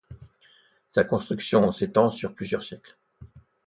[0.89, 2.97] Sa construction s'étend sur plusieurs siècles.